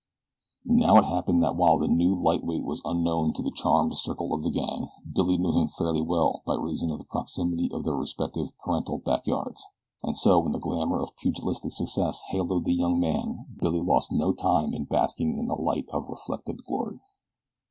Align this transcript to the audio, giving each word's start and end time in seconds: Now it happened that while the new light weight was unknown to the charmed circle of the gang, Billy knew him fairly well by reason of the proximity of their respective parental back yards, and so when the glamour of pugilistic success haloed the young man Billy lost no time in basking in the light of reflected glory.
Now 0.65 0.97
it 0.97 1.05
happened 1.05 1.43
that 1.43 1.55
while 1.55 1.77
the 1.77 1.87
new 1.87 2.15
light 2.15 2.43
weight 2.43 2.63
was 2.65 2.81
unknown 2.83 3.33
to 3.33 3.43
the 3.43 3.51
charmed 3.53 3.95
circle 3.95 4.33
of 4.33 4.41
the 4.41 4.49
gang, 4.49 4.89
Billy 5.13 5.37
knew 5.37 5.51
him 5.51 5.67
fairly 5.67 6.01
well 6.01 6.41
by 6.43 6.55
reason 6.55 6.89
of 6.89 6.97
the 6.97 7.05
proximity 7.05 7.69
of 7.71 7.83
their 7.83 7.93
respective 7.93 8.47
parental 8.65 8.97
back 8.97 9.27
yards, 9.27 9.63
and 10.01 10.17
so 10.17 10.39
when 10.39 10.53
the 10.53 10.59
glamour 10.59 10.99
of 11.03 11.15
pugilistic 11.17 11.73
success 11.73 12.23
haloed 12.31 12.65
the 12.65 12.73
young 12.73 12.99
man 12.99 13.45
Billy 13.61 13.79
lost 13.79 14.11
no 14.11 14.33
time 14.33 14.73
in 14.73 14.85
basking 14.85 15.37
in 15.37 15.45
the 15.45 15.53
light 15.53 15.85
of 15.89 16.09
reflected 16.09 16.63
glory. 16.67 16.99